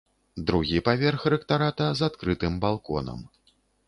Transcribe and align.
Другі 0.49 0.79
паверх 0.87 1.25
рэктарата 1.33 1.89
з 1.99 2.05
адкрытым 2.07 2.57
балконам. 2.65 3.21